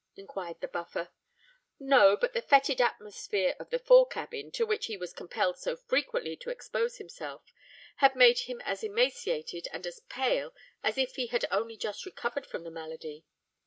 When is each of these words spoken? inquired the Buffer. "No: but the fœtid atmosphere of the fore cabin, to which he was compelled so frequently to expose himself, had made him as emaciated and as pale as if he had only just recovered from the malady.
inquired 0.15 0.59
the 0.61 0.67
Buffer. 0.67 1.09
"No: 1.79 2.17
but 2.17 2.33
the 2.33 2.41
fœtid 2.41 2.79
atmosphere 2.79 3.55
of 3.59 3.69
the 3.69 3.77
fore 3.77 4.07
cabin, 4.07 4.49
to 4.53 4.65
which 4.65 4.87
he 4.87 4.97
was 4.97 5.13
compelled 5.13 5.59
so 5.59 5.75
frequently 5.75 6.35
to 6.37 6.49
expose 6.49 6.97
himself, 6.97 7.43
had 7.97 8.15
made 8.15 8.39
him 8.39 8.61
as 8.61 8.83
emaciated 8.83 9.67
and 9.71 9.85
as 9.85 9.99
pale 10.09 10.55
as 10.81 10.97
if 10.97 11.17
he 11.17 11.27
had 11.27 11.45
only 11.51 11.77
just 11.77 12.07
recovered 12.07 12.47
from 12.47 12.63
the 12.63 12.71
malady. 12.71 13.25